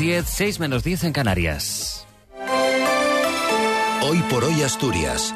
10, 0.00 0.24
6 0.26 0.60
menos 0.60 0.82
10 0.82 1.04
en 1.04 1.12
Canarias. 1.12 2.06
Hoy 4.02 4.22
por 4.30 4.44
hoy 4.44 4.62
Asturias. 4.62 5.34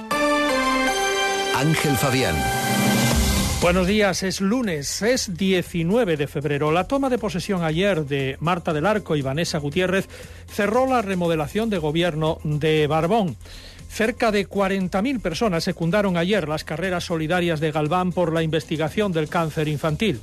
Ángel 1.54 1.94
Fabián. 1.96 2.34
Buenos 3.60 3.86
días, 3.86 4.22
es 4.22 4.40
lunes, 4.40 5.02
es 5.02 5.36
19 5.36 6.16
de 6.16 6.26
febrero. 6.26 6.72
La 6.72 6.88
toma 6.88 7.10
de 7.10 7.18
posesión 7.18 7.62
ayer 7.62 8.06
de 8.06 8.38
Marta 8.40 8.72
del 8.72 8.86
Arco 8.86 9.16
y 9.16 9.20
Vanessa 9.20 9.58
Gutiérrez 9.58 10.08
cerró 10.50 10.86
la 10.86 11.02
remodelación 11.02 11.68
de 11.68 11.76
gobierno 11.76 12.38
de 12.42 12.86
Barbón. 12.86 13.36
Cerca 13.90 14.32
de 14.32 14.48
40.000 14.48 15.20
personas 15.20 15.62
secundaron 15.62 16.16
ayer 16.16 16.48
las 16.48 16.64
carreras 16.64 17.04
solidarias 17.04 17.60
de 17.60 17.70
Galván 17.70 18.12
por 18.12 18.32
la 18.32 18.42
investigación 18.42 19.12
del 19.12 19.28
cáncer 19.28 19.68
infantil. 19.68 20.22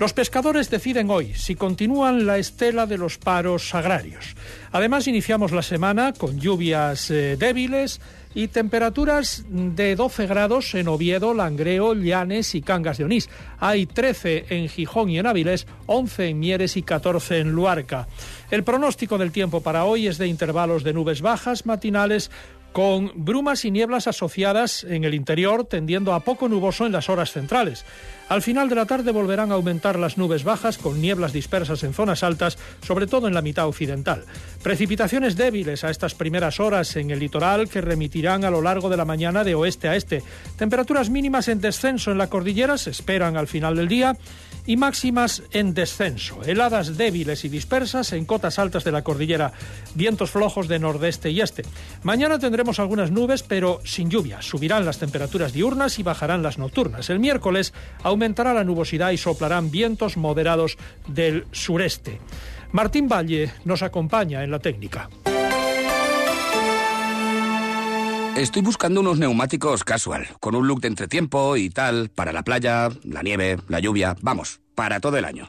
Los 0.00 0.14
pescadores 0.14 0.70
deciden 0.70 1.10
hoy 1.10 1.34
si 1.34 1.56
continúan 1.56 2.24
la 2.24 2.38
estela 2.38 2.86
de 2.86 2.96
los 2.96 3.18
paros 3.18 3.74
agrarios. 3.74 4.34
Además, 4.72 5.06
iniciamos 5.06 5.52
la 5.52 5.60
semana 5.60 6.14
con 6.14 6.40
lluvias 6.40 7.10
eh, 7.10 7.36
débiles 7.38 8.00
y 8.34 8.48
temperaturas 8.48 9.44
de 9.50 9.96
12 9.96 10.26
grados 10.26 10.74
en 10.74 10.88
Oviedo, 10.88 11.34
Langreo, 11.34 11.92
Llanes 11.92 12.54
y 12.54 12.62
Cangas 12.62 12.96
de 12.96 13.04
Onís. 13.04 13.28
Hay 13.58 13.84
13 13.84 14.46
en 14.48 14.70
Gijón 14.70 15.10
y 15.10 15.18
en 15.18 15.26
Avilés, 15.26 15.66
11 15.84 16.28
en 16.28 16.38
Mieres 16.38 16.78
y 16.78 16.82
14 16.82 17.40
en 17.40 17.52
Luarca. 17.52 18.08
El 18.50 18.64
pronóstico 18.64 19.18
del 19.18 19.32
tiempo 19.32 19.60
para 19.60 19.84
hoy 19.84 20.06
es 20.06 20.16
de 20.16 20.28
intervalos 20.28 20.82
de 20.82 20.94
nubes 20.94 21.20
bajas 21.20 21.66
matinales 21.66 22.30
con 22.72 23.12
brumas 23.14 23.64
y 23.64 23.70
nieblas 23.70 24.06
asociadas 24.06 24.84
en 24.84 25.04
el 25.04 25.14
interior, 25.14 25.64
tendiendo 25.64 26.14
a 26.14 26.20
poco 26.20 26.48
nuboso 26.48 26.86
en 26.86 26.92
las 26.92 27.08
horas 27.08 27.32
centrales. 27.32 27.84
Al 28.30 28.42
final 28.42 28.68
de 28.68 28.76
la 28.76 28.86
tarde 28.86 29.10
volverán 29.10 29.50
a 29.50 29.56
aumentar 29.56 29.98
las 29.98 30.16
nubes 30.16 30.44
bajas 30.44 30.78
con 30.78 31.00
nieblas 31.00 31.32
dispersas 31.32 31.82
en 31.82 31.92
zonas 31.92 32.22
altas, 32.22 32.58
sobre 32.80 33.08
todo 33.08 33.26
en 33.26 33.34
la 33.34 33.42
mitad 33.42 33.66
occidental. 33.66 34.24
Precipitaciones 34.62 35.36
débiles 35.36 35.82
a 35.82 35.90
estas 35.90 36.14
primeras 36.14 36.60
horas 36.60 36.94
en 36.94 37.10
el 37.10 37.18
litoral 37.18 37.68
que 37.68 37.80
remitirán 37.80 38.44
a 38.44 38.50
lo 38.50 38.62
largo 38.62 38.88
de 38.88 38.96
la 38.96 39.04
mañana 39.04 39.42
de 39.42 39.56
oeste 39.56 39.88
a 39.88 39.96
este. 39.96 40.22
Temperaturas 40.56 41.10
mínimas 41.10 41.48
en 41.48 41.60
descenso 41.60 42.12
en 42.12 42.18
la 42.18 42.28
cordillera 42.28 42.78
se 42.78 42.90
esperan 42.90 43.36
al 43.36 43.48
final 43.48 43.74
del 43.74 43.88
día 43.88 44.16
y 44.64 44.76
máximas 44.76 45.42
en 45.50 45.74
descenso. 45.74 46.44
Heladas 46.44 46.96
débiles 46.96 47.44
y 47.44 47.48
dispersas 47.48 48.12
en 48.12 48.26
cotas 48.26 48.60
altas 48.60 48.84
de 48.84 48.92
la 48.92 49.02
cordillera. 49.02 49.52
Vientos 49.96 50.30
flojos 50.30 50.68
de 50.68 50.78
nordeste 50.78 51.30
y 51.30 51.40
este. 51.40 51.64
Mañana 52.04 52.38
tendremos 52.38 52.59
algunas 52.78 53.10
nubes, 53.10 53.42
pero 53.42 53.80
sin 53.84 54.10
lluvia. 54.10 54.42
Subirán 54.42 54.84
las 54.84 54.98
temperaturas 54.98 55.52
diurnas 55.52 55.98
y 55.98 56.02
bajarán 56.02 56.42
las 56.42 56.58
nocturnas. 56.58 57.10
El 57.10 57.18
miércoles 57.18 57.72
aumentará 58.02 58.54
la 58.54 58.64
nubosidad 58.64 59.10
y 59.10 59.16
soplarán 59.16 59.70
vientos 59.70 60.16
moderados 60.16 60.76
del 61.06 61.46
sureste. 61.52 62.20
Martín 62.72 63.08
Valle 63.08 63.52
nos 63.64 63.82
acompaña 63.82 64.44
en 64.44 64.50
la 64.50 64.58
técnica. 64.58 65.08
Estoy 68.36 68.62
buscando 68.62 69.00
unos 69.00 69.18
neumáticos 69.18 69.84
casual, 69.84 70.28
con 70.38 70.54
un 70.54 70.66
look 70.66 70.80
de 70.80 70.88
entretiempo 70.88 71.56
y 71.56 71.68
tal, 71.68 72.10
para 72.10 72.32
la 72.32 72.42
playa, 72.42 72.88
la 73.04 73.22
nieve, 73.22 73.58
la 73.68 73.80
lluvia, 73.80 74.16
vamos, 74.22 74.60
para 74.74 75.00
todo 75.00 75.18
el 75.18 75.24
año. 75.24 75.48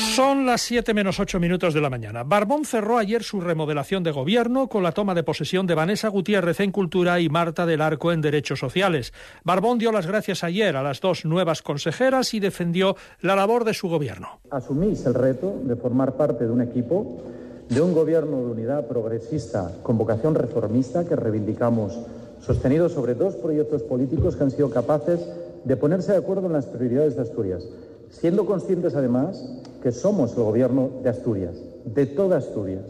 Son 0.00 0.46
las 0.46 0.62
7 0.62 0.94
menos 0.94 1.20
8 1.20 1.38
minutos 1.38 1.74
de 1.74 1.80
la 1.80 1.90
mañana. 1.90 2.24
Barbón 2.24 2.64
cerró 2.64 2.96
ayer 2.96 3.22
su 3.22 3.40
remodelación 3.40 4.02
de 4.02 4.10
gobierno 4.10 4.68
con 4.68 4.82
la 4.82 4.92
toma 4.92 5.14
de 5.14 5.22
posesión 5.22 5.66
de 5.66 5.74
Vanessa 5.74 6.08
Gutiérrez 6.08 6.60
en 6.60 6.72
Cultura 6.72 7.20
y 7.20 7.28
Marta 7.28 7.66
del 7.66 7.82
Arco 7.82 8.10
en 8.10 8.20
Derechos 8.20 8.58
Sociales. 8.58 9.12
Barbón 9.44 9.78
dio 9.78 9.92
las 9.92 10.06
gracias 10.06 10.42
ayer 10.42 10.74
a 10.76 10.82
las 10.82 11.00
dos 11.00 11.24
nuevas 11.26 11.62
consejeras 11.62 12.32
y 12.34 12.40
defendió 12.40 12.96
la 13.20 13.36
labor 13.36 13.64
de 13.64 13.74
su 13.74 13.88
gobierno. 13.88 14.40
Asumís 14.50 15.04
el 15.04 15.14
reto 15.14 15.60
de 15.64 15.76
formar 15.76 16.16
parte 16.16 16.44
de 16.44 16.50
un 16.50 16.62
equipo, 16.62 17.22
de 17.68 17.80
un 17.80 17.92
gobierno 17.92 18.38
de 18.38 18.52
unidad 18.52 18.88
progresista 18.88 19.70
con 19.82 19.98
vocación 19.98 20.34
reformista 20.34 21.04
que 21.04 21.14
reivindicamos, 21.14 21.98
sostenido 22.40 22.88
sobre 22.88 23.14
dos 23.14 23.36
proyectos 23.36 23.82
políticos 23.82 24.34
que 24.34 24.44
han 24.44 24.50
sido 24.50 24.70
capaces 24.70 25.20
de 25.64 25.76
ponerse 25.76 26.12
de 26.12 26.18
acuerdo 26.18 26.46
en 26.46 26.54
las 26.54 26.66
prioridades 26.66 27.16
de 27.16 27.22
Asturias, 27.22 27.64
siendo 28.10 28.44
conscientes 28.44 28.94
además 28.94 29.42
que 29.82 29.92
somos 29.92 30.36
el 30.36 30.42
gobierno 30.42 30.90
de 31.02 31.08
Asturias, 31.10 31.54
de 31.84 32.06
toda 32.06 32.36
Asturias, 32.36 32.84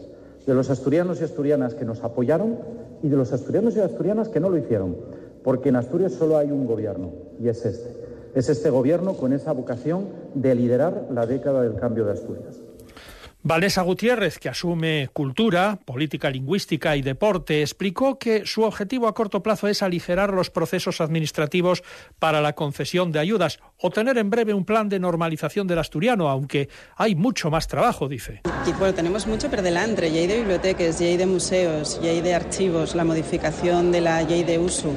de 0.45 0.53
los 0.53 0.69
asturianos 0.69 1.21
y 1.21 1.23
asturianas 1.23 1.75
que 1.75 1.85
nos 1.85 2.03
apoyaron 2.03 2.57
y 3.01 3.09
de 3.09 3.15
los 3.15 3.31
asturianos 3.31 3.75
y 3.75 3.79
asturianas 3.79 4.27
que 4.27 4.39
no 4.39 4.49
lo 4.49 4.57
hicieron, 4.57 4.95
porque 5.43 5.69
en 5.69 5.75
Asturias 5.75 6.13
solo 6.13 6.37
hay 6.37 6.51
un 6.51 6.65
gobierno 6.65 7.11
y 7.39 7.47
es 7.47 7.65
este. 7.65 8.01
Es 8.33 8.49
este 8.49 8.69
gobierno 8.69 9.13
con 9.15 9.33
esa 9.33 9.51
vocación 9.51 10.05
de 10.35 10.55
liderar 10.55 11.07
la 11.11 11.25
década 11.25 11.61
del 11.61 11.75
cambio 11.75 12.05
de 12.05 12.13
Asturias. 12.13 12.59
Vanessa 13.43 13.81
Gutiérrez, 13.81 14.37
que 14.37 14.49
asume 14.49 15.09
cultura, 15.13 15.79
política 15.83 16.29
lingüística 16.29 16.95
y 16.95 17.01
deporte, 17.01 17.61
explicó 17.61 18.19
que 18.19 18.45
su 18.45 18.61
objetivo 18.61 19.07
a 19.07 19.15
corto 19.15 19.41
plazo 19.41 19.67
es 19.67 19.81
aligerar 19.81 20.31
los 20.31 20.51
procesos 20.51 21.01
administrativos 21.01 21.81
para 22.19 22.39
la 22.39 22.53
concesión 22.53 23.11
de 23.11 23.17
ayudas 23.17 23.59
o 23.79 23.89
tener 23.89 24.19
en 24.19 24.29
breve 24.29 24.53
un 24.53 24.63
plan 24.63 24.89
de 24.89 24.99
normalización 24.99 25.65
del 25.65 25.79
asturiano, 25.79 26.29
aunque 26.29 26.69
hay 26.95 27.15
mucho 27.15 27.49
más 27.49 27.67
trabajo, 27.67 28.07
dice. 28.07 28.41
bueno, 28.77 28.93
tenemos 28.93 29.25
mucho 29.25 29.49
por 29.49 29.63
delante, 29.63 30.05
hay 30.05 30.27
de 30.27 30.37
bibliotecas, 30.37 30.99
ya 30.99 31.07
hay 31.07 31.17
de 31.17 31.25
museos, 31.25 31.99
ya 31.99 32.11
hay 32.11 32.21
de 32.21 32.35
archivos, 32.35 32.93
la 32.93 33.03
modificación 33.03 33.91
de 33.91 34.01
la 34.01 34.21
ley 34.21 34.43
de 34.43 34.59
uso 34.59 34.93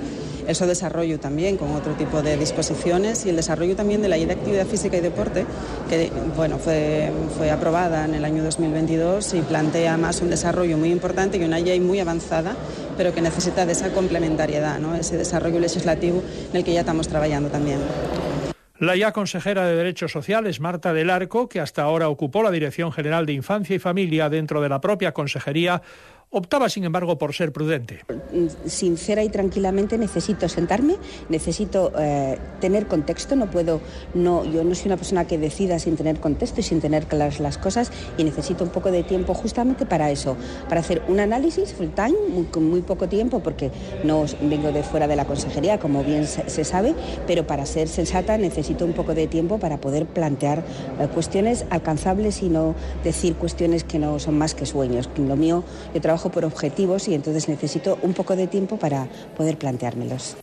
eso 0.46 0.66
desarrollo 0.66 1.18
también 1.18 1.56
con 1.56 1.74
otro 1.74 1.94
tipo 1.94 2.22
de 2.22 2.36
disposiciones 2.36 3.26
y 3.26 3.30
el 3.30 3.36
desarrollo 3.36 3.76
también 3.76 4.02
de 4.02 4.08
la 4.08 4.16
ley 4.16 4.26
de 4.26 4.34
actividad 4.34 4.66
física 4.66 4.96
y 4.96 5.00
deporte, 5.00 5.44
que 5.88 6.10
bueno, 6.36 6.58
fue, 6.58 7.10
fue 7.36 7.50
aprobada 7.50 8.04
en 8.04 8.14
el 8.14 8.24
año 8.24 8.42
2022 8.44 9.34
y 9.34 9.40
plantea 9.42 9.96
más 9.96 10.20
un 10.20 10.30
desarrollo 10.30 10.76
muy 10.76 10.90
importante 10.90 11.36
y 11.38 11.44
una 11.44 11.58
ley 11.58 11.80
muy 11.80 12.00
avanzada, 12.00 12.56
pero 12.96 13.12
que 13.14 13.20
necesita 13.20 13.66
de 13.66 13.72
esa 13.72 13.90
complementariedad, 13.92 14.78
¿no? 14.78 14.94
ese 14.94 15.16
desarrollo 15.16 15.60
legislativo 15.60 16.22
en 16.50 16.56
el 16.56 16.64
que 16.64 16.72
ya 16.72 16.80
estamos 16.80 17.08
trabajando 17.08 17.48
también. 17.48 17.78
La 18.80 18.96
ya 18.96 19.12
consejera 19.12 19.66
de 19.66 19.76
Derechos 19.76 20.10
Sociales, 20.10 20.60
Marta 20.60 20.92
del 20.92 21.08
Arco, 21.08 21.48
que 21.48 21.60
hasta 21.60 21.82
ahora 21.82 22.08
ocupó 22.08 22.42
la 22.42 22.50
Dirección 22.50 22.90
General 22.90 23.24
de 23.24 23.32
Infancia 23.32 23.76
y 23.76 23.78
Familia 23.78 24.28
dentro 24.28 24.60
de 24.60 24.68
la 24.68 24.80
propia 24.80 25.12
consejería, 25.12 25.80
Optaba, 26.36 26.68
sin 26.68 26.82
embargo, 26.82 27.16
por 27.16 27.32
ser 27.32 27.52
prudente. 27.52 28.00
Sincera 28.66 29.22
y 29.22 29.28
tranquilamente 29.28 29.96
necesito 29.96 30.48
sentarme, 30.48 30.96
necesito 31.28 31.92
eh, 31.96 32.36
tener 32.60 32.88
contexto, 32.88 33.36
no 33.36 33.48
puedo, 33.48 33.80
no, 34.14 34.44
yo 34.44 34.64
no 34.64 34.74
soy 34.74 34.86
una 34.86 34.96
persona 34.96 35.28
que 35.28 35.38
decida 35.38 35.78
sin 35.78 35.96
tener 35.96 36.18
contexto 36.18 36.58
y 36.58 36.64
sin 36.64 36.80
tener 36.80 37.06
claras 37.06 37.38
las 37.38 37.56
cosas 37.56 37.92
y 38.18 38.24
necesito 38.24 38.64
un 38.64 38.70
poco 38.70 38.90
de 38.90 39.04
tiempo 39.04 39.32
justamente 39.32 39.86
para 39.86 40.10
eso, 40.10 40.36
para 40.68 40.80
hacer 40.80 41.02
un 41.06 41.20
análisis 41.20 41.72
full 41.72 41.90
time, 41.94 42.16
con 42.50 42.68
muy 42.68 42.80
poco 42.80 43.08
tiempo, 43.08 43.38
porque 43.38 43.70
no 44.02 44.24
vengo 44.42 44.72
de 44.72 44.82
fuera 44.82 45.06
de 45.06 45.14
la 45.14 45.26
consejería, 45.26 45.78
como 45.78 46.02
bien 46.02 46.26
se, 46.26 46.64
sabe, 46.64 46.96
pero 47.28 47.46
para 47.46 47.64
ser 47.64 47.86
sensata 47.86 48.36
necesito 48.38 48.84
un 48.84 48.92
poco 48.92 49.14
de 49.14 49.28
tiempo 49.28 49.60
para 49.60 49.76
poder 49.76 50.06
plantear 50.06 50.64
eh, 50.98 51.06
cuestiones 51.14 51.64
alcanzables 51.70 52.42
y 52.42 52.48
no 52.48 52.74
decir 53.04 53.36
cuestiones 53.36 53.84
que 53.84 54.00
no 54.00 54.18
son 54.18 54.36
más 54.36 54.56
que 54.56 54.66
sueños. 54.66 55.08
Lo 55.16 55.36
mío, 55.36 55.62
yo 55.94 56.00
trabajo 56.00 56.23
por 56.30 56.44
objetivos 56.44 57.08
y 57.08 57.14
entonces 57.14 57.48
necesito 57.48 57.98
un 58.02 58.14
poco 58.14 58.36
de 58.36 58.46
tiempo 58.46 58.78
para 58.78 59.08
poder 59.36 59.56
planteármelos. 59.58 60.36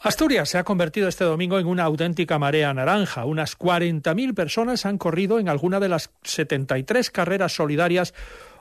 Asturias 0.00 0.48
se 0.48 0.58
ha 0.58 0.64
convertido 0.64 1.06
este 1.06 1.22
domingo 1.22 1.60
en 1.60 1.66
una 1.66 1.84
auténtica 1.84 2.36
marea 2.36 2.74
naranja. 2.74 3.24
Unas 3.24 3.56
40.000 3.56 4.34
personas 4.34 4.84
han 4.84 4.98
corrido 4.98 5.38
en 5.38 5.48
alguna 5.48 5.78
de 5.78 5.88
las 5.88 6.10
73 6.24 7.10
carreras 7.10 7.54
solidarias 7.54 8.12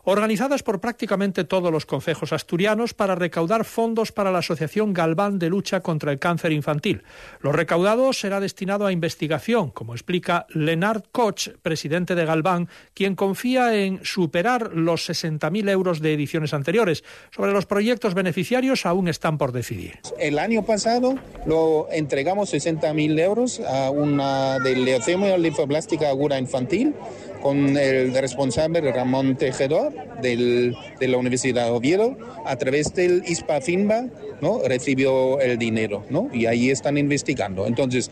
organizadas 0.03 0.63
por 0.63 0.80
prácticamente 0.80 1.44
todos 1.44 1.71
los 1.71 1.86
concejos 1.86 2.33
asturianos 2.33 2.94
para 2.94 3.15
recaudar 3.15 3.65
fondos 3.65 4.12
para 4.12 4.31
la 4.31 4.39
Asociación 4.39 4.94
Galván 4.94 5.39
de 5.39 5.50
Lucha 5.50 5.81
contra 5.81 6.12
el 6.12 6.19
Cáncer 6.19 6.51
Infantil. 6.51 7.03
Lo 7.39 7.51
recaudado 7.51 8.13
será 8.13 8.39
destinado 8.39 8.86
a 8.86 8.92
investigación, 8.92 9.69
como 9.71 9.94
explica 9.94 10.45
Lenard 10.50 11.03
Koch, 11.12 11.50
presidente 11.62 12.15
de 12.15 12.25
Galván, 12.25 12.69
quien 12.94 13.15
confía 13.15 13.75
en 13.75 14.03
superar 14.03 14.71
los 14.74 15.09
60.000 15.09 15.69
euros 15.69 16.01
de 16.01 16.13
ediciones 16.13 16.54
anteriores. 16.54 17.04
Sobre 17.31 17.51
los 17.51 17.65
proyectos 17.65 18.13
beneficiarios 18.13 18.86
aún 18.86 19.07
están 19.07 19.38
por 19.38 19.51
decidir. 19.51 20.00
El 20.19 20.39
año 20.39 20.63
pasado 20.63 21.15
lo 21.45 21.88
entregamos 21.92 22.54
60.000 22.54 23.19
euros 23.19 23.59
a 23.59 23.89
una 23.89 24.59
de 24.59 24.75
leucemia 24.75 25.38
linfoblástica 25.38 26.09
aguda 26.09 26.39
infantil 26.39 26.95
con 27.41 27.77
el 27.77 28.13
responsable 28.13 28.91
Ramón 28.91 29.35
Tejedor 29.35 29.93
del, 30.21 30.75
de 30.99 31.07
la 31.07 31.17
Universidad 31.17 31.65
de 31.65 31.71
Oviedo, 31.71 32.17
a 32.45 32.55
través 32.55 32.93
del 32.93 33.23
ISPA-FINBA, 33.25 34.09
¿no? 34.41 34.61
recibió 34.65 35.39
el 35.39 35.57
dinero, 35.57 36.05
¿no? 36.09 36.29
y 36.33 36.45
ahí 36.45 36.69
están 36.69 36.97
investigando. 36.97 37.67
Entonces, 37.67 38.11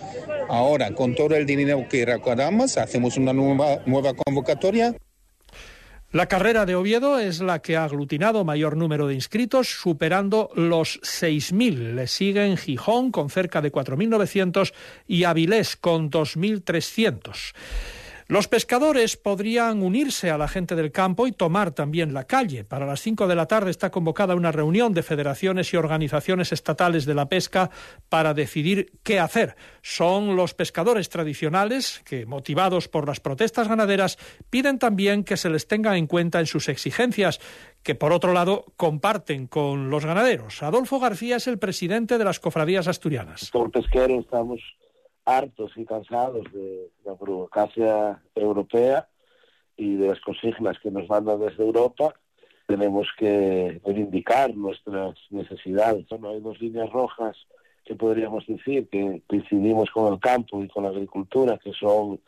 Ahora, 0.50 0.96
con 0.96 1.14
todo 1.14 1.36
el 1.36 1.46
dinero 1.46 1.86
que 1.88 2.04
recaudamos, 2.04 2.80
hacemos 2.80 3.18
una 3.18 3.34
nueva, 3.34 3.84
nueva 3.86 4.16
convocatoria 4.16 4.96
la 6.12 6.26
carrera 6.26 6.66
de 6.66 6.74
Oviedo 6.74 7.20
es 7.20 7.40
la 7.40 7.62
que 7.62 7.78
ha 7.78 7.84
aglutinado 7.84 8.44
mayor 8.44 8.76
número 8.76 9.06
de 9.06 9.14
inscritos, 9.14 9.68
superando 9.68 10.50
los 10.56 11.00
6.000. 11.02 11.94
Le 11.94 12.08
siguen 12.08 12.58
Gijón 12.58 13.12
con 13.12 13.30
cerca 13.30 13.62
de 13.62 13.72
4.900 13.72 14.74
y 15.06 15.26
Avilés 15.26 15.76
con 15.76 16.10
2.300. 16.10 17.54
Los 18.32 18.48
pescadores 18.48 19.18
podrían 19.18 19.82
unirse 19.82 20.30
a 20.30 20.38
la 20.38 20.48
gente 20.48 20.76
del 20.76 20.92
campo 20.92 21.26
y 21.26 21.32
tomar 21.32 21.72
también 21.72 22.14
la 22.14 22.26
calle. 22.26 22.64
Para 22.64 22.86
las 22.86 23.02
cinco 23.02 23.28
de 23.28 23.34
la 23.34 23.48
tarde 23.48 23.72
está 23.72 23.90
convocada 23.90 24.36
una 24.36 24.52
reunión 24.52 24.94
de 24.94 25.02
federaciones 25.02 25.74
y 25.74 25.78
organizaciones 25.78 26.52
estatales 26.52 27.08
de 27.08 27.16
la 27.16 27.28
pesca 27.28 27.72
para 28.08 28.36
decidir 28.36 28.92
qué 29.02 29.20
hacer. 29.20 29.56
Son 29.82 30.36
los 30.36 30.54
pescadores 30.54 31.10
tradicionales 31.10 32.04
que, 32.06 32.28
motivados 32.28 32.88
por 32.88 33.08
las 33.08 33.20
protestas 33.20 33.68
ganaderas, 33.68 34.20
piden 34.52 34.78
también 34.78 35.24
que 35.24 35.36
se 35.36 35.50
les 35.50 35.68
tenga 35.68 35.98
en 35.98 36.06
cuenta 36.06 36.40
en 36.40 36.46
sus 36.46 36.70
exigencias, 36.70 37.40
que 37.82 37.96
por 37.96 38.14
otro 38.14 38.32
lado 38.32 38.66
comparten 38.78 39.48
con 39.48 39.90
los 39.90 40.06
ganaderos. 40.06 40.62
Adolfo 40.62 41.00
García 41.00 41.38
es 41.38 41.48
el 41.48 41.58
presidente 41.58 42.20
de 42.20 42.26
las 42.26 42.40
cofradías 42.40 42.88
asturianas. 42.88 43.50
Por 43.50 43.72
pesquero 43.72 44.20
estamos 44.20 44.62
hartos 45.38 45.72
y 45.76 45.86
cansados 45.86 46.52
de 46.52 46.90
la 47.06 47.14
burocracia 47.14 48.22
europea 48.36 49.08
y 49.78 49.96
de 49.96 50.10
las 50.10 50.20
consignas 50.22 50.78
que 50.80 50.92
nos 50.92 51.08
mandan 51.08 51.40
desde 51.40 51.64
Europa, 51.64 52.14
tenemos 52.68 53.08
que 53.18 53.82
reivindicar 53.84 54.56
nuestras 54.56 55.16
necesidades. 55.30 56.06
Bueno, 56.10 56.30
hay 56.30 56.42
dos 56.42 56.60
líneas 56.60 56.90
rojas 56.92 57.36
que 57.86 57.96
podríamos 57.96 58.46
decir 58.46 58.88
que 58.90 59.24
coincidimos 59.28 59.90
con 59.90 60.14
el 60.14 60.20
campo 60.20 60.64
y 60.64 60.68
con 60.68 60.84
la 60.84 60.90
agricultura, 60.90 61.58
que 61.58 61.74
son 61.74 62.20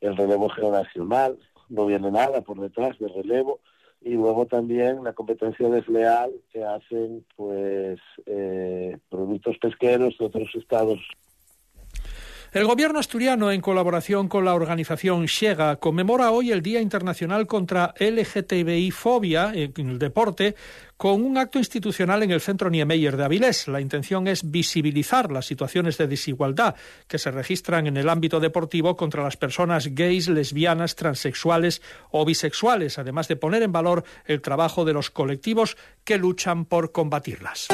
el 0.00 0.16
relevo 0.16 0.48
generacional, 0.50 1.38
no 1.68 1.86
viene 1.86 2.10
nada 2.10 2.42
por 2.42 2.60
detrás 2.60 2.98
del 2.98 3.14
relevo, 3.14 3.60
y 4.02 4.10
luego 4.10 4.46
también 4.46 5.02
la 5.02 5.14
competencia 5.14 5.68
desleal 5.68 6.30
que 6.52 6.62
hacen 6.62 7.24
pues 7.34 7.98
eh, 8.26 8.98
productos 9.08 9.56
pesqueros 9.58 10.16
de 10.18 10.26
otros 10.26 10.54
estados 10.54 11.00
el 12.56 12.64
gobierno 12.64 12.98
asturiano, 12.98 13.52
en 13.52 13.60
colaboración 13.60 14.28
con 14.28 14.46
la 14.46 14.54
organización 14.54 15.26
Shega, 15.26 15.76
conmemora 15.76 16.30
hoy 16.30 16.52
el 16.52 16.62
Día 16.62 16.80
Internacional 16.80 17.46
contra 17.46 17.92
LGTBI-fobia 17.98 19.52
en 19.54 19.90
el 19.90 19.98
deporte 19.98 20.54
con 20.96 21.22
un 21.22 21.36
acto 21.36 21.58
institucional 21.58 22.22
en 22.22 22.30
el 22.30 22.40
Centro 22.40 22.70
Niemeyer 22.70 23.18
de 23.18 23.24
Avilés. 23.24 23.68
La 23.68 23.82
intención 23.82 24.26
es 24.26 24.50
visibilizar 24.50 25.30
las 25.30 25.44
situaciones 25.44 25.98
de 25.98 26.06
desigualdad 26.06 26.76
que 27.06 27.18
se 27.18 27.30
registran 27.30 27.88
en 27.88 27.98
el 27.98 28.08
ámbito 28.08 28.40
deportivo 28.40 28.96
contra 28.96 29.22
las 29.22 29.36
personas 29.36 29.94
gays, 29.94 30.28
lesbianas, 30.28 30.96
transexuales 30.96 31.82
o 32.10 32.24
bisexuales, 32.24 32.98
además 32.98 33.28
de 33.28 33.36
poner 33.36 33.64
en 33.64 33.72
valor 33.72 34.02
el 34.24 34.40
trabajo 34.40 34.86
de 34.86 34.94
los 34.94 35.10
colectivos 35.10 35.76
que 36.04 36.16
luchan 36.16 36.64
por 36.64 36.90
combatirlas. 36.90 37.68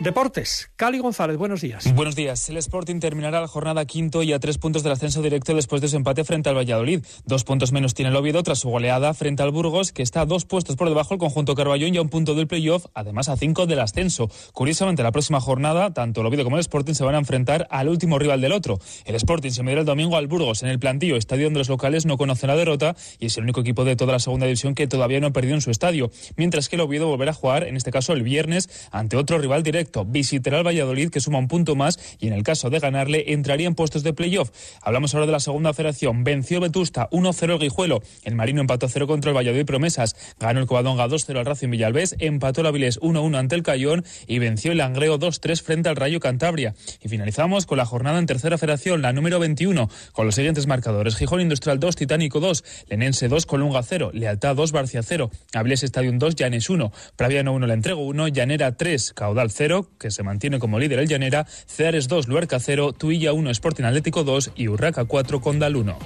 Deportes. 0.00 0.70
Cali 0.76 0.98
González, 0.98 1.36
buenos 1.36 1.60
días. 1.60 1.92
Buenos 1.94 2.16
días. 2.16 2.48
El 2.48 2.56
Sporting 2.56 3.00
terminará 3.00 3.42
la 3.42 3.48
jornada 3.48 3.84
quinto 3.84 4.22
y 4.22 4.32
a 4.32 4.40
tres 4.40 4.56
puntos 4.56 4.82
del 4.82 4.92
ascenso 4.92 5.20
directo 5.20 5.54
después 5.54 5.82
de 5.82 5.88
su 5.88 5.96
empate 5.96 6.24
frente 6.24 6.48
al 6.48 6.56
Valladolid. 6.56 7.04
Dos 7.26 7.44
puntos 7.44 7.70
menos 7.70 7.92
tiene 7.92 8.08
el 8.08 8.16
Oviedo 8.16 8.42
tras 8.42 8.60
su 8.60 8.70
goleada 8.70 9.12
frente 9.12 9.42
al 9.42 9.50
Burgos, 9.50 9.92
que 9.92 10.02
está 10.02 10.22
a 10.22 10.24
dos 10.24 10.46
puestos 10.46 10.76
por 10.76 10.88
debajo 10.88 11.12
el 11.12 11.20
conjunto 11.20 11.54
Carballón 11.54 11.94
y 11.94 11.98
a 11.98 12.00
un 12.00 12.08
punto 12.08 12.34
del 12.34 12.46
playoff, 12.46 12.86
además 12.94 13.28
a 13.28 13.36
cinco 13.36 13.66
del 13.66 13.78
ascenso. 13.78 14.30
Curiosamente, 14.54 15.02
la 15.02 15.12
próxima 15.12 15.38
jornada, 15.38 15.92
tanto 15.92 16.22
el 16.22 16.28
Oviedo 16.28 16.44
como 16.44 16.56
el 16.56 16.60
Sporting 16.60 16.94
se 16.94 17.04
van 17.04 17.14
a 17.14 17.18
enfrentar 17.18 17.68
al 17.70 17.90
último 17.90 18.18
rival 18.18 18.40
del 18.40 18.52
otro. 18.52 18.78
El 19.04 19.16
Sporting 19.16 19.50
se 19.50 19.62
medirá 19.62 19.80
el 19.80 19.86
domingo 19.86 20.16
al 20.16 20.28
Burgos 20.28 20.62
en 20.62 20.70
el 20.70 20.78
plantillo, 20.78 21.16
estadio 21.16 21.44
donde 21.44 21.58
los 21.58 21.68
locales 21.68 22.06
no 22.06 22.16
conocen 22.16 22.48
la 22.48 22.56
derrota 22.56 22.96
y 23.18 23.26
es 23.26 23.36
el 23.36 23.44
único 23.44 23.60
equipo 23.60 23.84
de 23.84 23.96
toda 23.96 24.12
la 24.12 24.18
segunda 24.18 24.46
división 24.46 24.74
que 24.74 24.86
todavía 24.86 25.20
no 25.20 25.26
ha 25.26 25.32
perdido 25.32 25.56
en 25.56 25.60
su 25.60 25.70
estadio. 25.70 26.10
Mientras 26.36 26.70
que 26.70 26.76
el 26.76 26.80
Oviedo 26.80 27.06
volverá 27.06 27.32
a 27.32 27.34
jugar, 27.34 27.64
en 27.64 27.76
este 27.76 27.90
caso 27.90 28.14
el 28.14 28.22
viernes, 28.22 28.88
ante 28.92 29.18
otro 29.18 29.36
rival 29.36 29.62
directo. 29.62 29.89
Visitará 30.06 30.58
al 30.58 30.66
Valladolid, 30.66 31.10
que 31.10 31.20
suma 31.20 31.38
un 31.38 31.48
punto 31.48 31.74
más 31.74 31.98
y 32.18 32.26
en 32.26 32.32
el 32.32 32.42
caso 32.42 32.70
de 32.70 32.78
ganarle 32.78 33.32
entraría 33.32 33.66
en 33.66 33.74
puestos 33.74 34.02
de 34.02 34.12
playoff. 34.12 34.50
Hablamos 34.82 35.14
ahora 35.14 35.26
de 35.26 35.32
la 35.32 35.40
segunda 35.40 35.72
federación. 35.72 36.24
Venció 36.24 36.60
Vetusta 36.60 37.08
1-0 37.10 37.52
el 37.52 37.58
Guijuelo. 37.58 38.02
El 38.24 38.34
Marino 38.34 38.60
empató 38.60 38.88
0 38.88 39.06
contra 39.06 39.30
el 39.30 39.36
Valladolid 39.36 39.66
Promesas. 39.66 40.14
Ganó 40.38 40.60
el 40.60 40.66
Covadonga 40.66 41.06
2-0 41.08 41.38
al 41.38 41.46
Racing 41.46 41.70
Villalbés. 41.70 42.16
Empató 42.18 42.60
el 42.60 42.68
Avilés 42.68 43.00
1-1 43.00 43.36
ante 43.36 43.54
el 43.54 43.62
Cayón 43.62 44.04
y 44.26 44.38
venció 44.38 44.72
el 44.72 44.78
Langreo 44.78 45.18
2-3 45.18 45.62
frente 45.62 45.88
al 45.88 45.96
Rayo 45.96 46.20
Cantabria. 46.20 46.74
Y 47.02 47.08
finalizamos 47.08 47.66
con 47.66 47.78
la 47.78 47.86
jornada 47.86 48.18
en 48.18 48.26
tercera 48.26 48.58
federación, 48.58 49.02
la 49.02 49.12
número 49.12 49.38
21, 49.38 49.90
con 50.12 50.26
los 50.26 50.34
siguientes 50.34 50.66
marcadores. 50.66 51.16
Gijón 51.16 51.40
Industrial 51.40 51.80
2, 51.80 51.96
Titánico 51.96 52.40
2, 52.40 52.64
Lenense 52.88 53.28
2, 53.28 53.46
Colunga 53.46 53.82
0, 53.82 54.10
Lealtad 54.14 54.56
2, 54.56 54.72
Barcia 54.72 55.02
0, 55.02 55.30
Avilés 55.54 55.82
Stadium 55.82 56.18
2, 56.18 56.34
Llanes 56.36 56.70
1, 56.70 56.92
Praviano 57.16 57.52
1, 57.52 57.66
La 57.66 57.74
Entrego 57.74 58.02
1, 58.02 58.28
Llanera 58.28 58.76
3, 58.76 59.12
Caudal 59.14 59.50
0, 59.50 59.79
que 59.98 60.10
se 60.10 60.22
mantiene 60.22 60.58
como 60.58 60.78
líder 60.78 60.98
el 60.98 61.08
Llanera, 61.08 61.46
Ceares 61.66 62.08
2, 62.08 62.28
Luerca 62.28 62.58
0, 62.60 62.92
Tuilla 62.92 63.32
1, 63.32 63.50
Sporting 63.50 63.84
Atlético 63.84 64.24
2 64.24 64.52
y 64.56 64.68
Urraca 64.68 65.04
4, 65.04 65.40
Condal 65.40 65.76
1. 65.76 65.98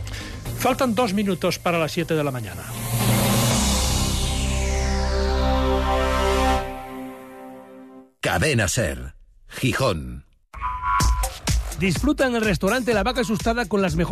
Faltan 0.59 0.95
dos 0.95 1.13
minutos 1.15 1.59
para 1.59 1.79
las 1.79 1.93
7 1.93 2.15
de 2.15 2.25
la 2.25 2.31
mañana. 2.31 2.63
Cadena 8.21 8.69
Ser, 8.69 9.15
Gijón. 9.49 10.25
Disfruta 11.79 12.27
en 12.27 12.37
el 12.37 12.43
restaurante 12.43 12.95
La 12.95 13.03
Vaca 13.03 13.21
Asustada 13.21 13.67
con 13.67 13.83
las 13.83 13.97
mejores 13.97 14.05